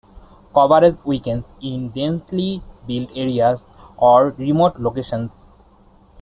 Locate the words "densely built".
1.91-3.11